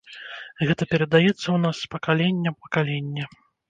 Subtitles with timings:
[0.69, 3.33] Гэта перадаецца ў нас з пакалення ў пакаленне!